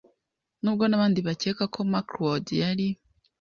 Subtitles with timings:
[0.61, 2.87] Nubwo nabandi bakekaga ko Macleod yari